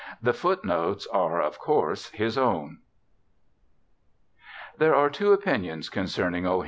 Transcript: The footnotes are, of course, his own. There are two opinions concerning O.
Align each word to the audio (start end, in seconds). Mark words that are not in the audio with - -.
The 0.19 0.33
footnotes 0.33 1.05
are, 1.13 1.39
of 1.39 1.59
course, 1.59 2.09
his 2.09 2.35
own. 2.35 2.79
There 4.79 4.95
are 4.95 5.11
two 5.11 5.31
opinions 5.31 5.89
concerning 5.89 6.47
O. 6.47 6.59